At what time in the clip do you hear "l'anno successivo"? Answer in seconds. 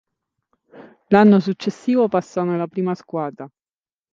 1.09-2.07